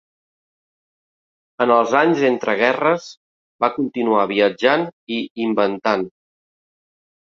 En 1.65 1.73
els 1.75 1.93
anys 1.99 2.25
entre 2.31 2.57
guerres, 2.63 3.07
va 3.67 3.73
continuar 3.79 4.27
viatjant 4.35 4.91
i 5.21 5.25
inventant. 5.51 6.13